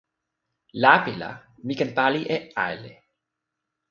lape 0.81 1.13
la 1.21 1.29
mi 1.65 1.73
ken 1.79 1.91
pali 1.97 2.21
e 2.35 2.37
ale. 2.67 2.91